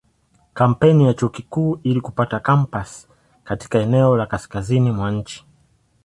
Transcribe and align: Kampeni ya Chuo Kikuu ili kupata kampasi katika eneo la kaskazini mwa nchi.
Kampeni 0.53 1.05
ya 1.07 1.13
Chuo 1.13 1.29
Kikuu 1.29 1.79
ili 1.83 2.01
kupata 2.01 2.39
kampasi 2.39 3.07
katika 3.43 3.79
eneo 3.79 4.17
la 4.17 4.25
kaskazini 4.25 4.91
mwa 4.91 5.11
nchi. 5.11 5.45